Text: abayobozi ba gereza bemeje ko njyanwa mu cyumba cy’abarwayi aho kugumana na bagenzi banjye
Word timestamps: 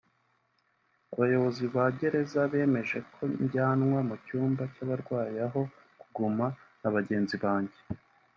abayobozi 1.13 1.63
ba 1.73 1.83
gereza 1.97 2.39
bemeje 2.51 2.97
ko 3.13 3.21
njyanwa 3.43 3.99
mu 4.09 4.15
cyumba 4.25 4.63
cy’abarwayi 4.73 5.37
aho 5.47 5.61
kugumana 5.99 6.57
na 6.81 6.89
bagenzi 6.95 7.35
banjye 7.43 7.79